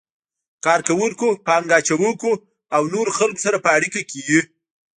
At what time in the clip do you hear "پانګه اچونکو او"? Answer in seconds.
1.45-2.83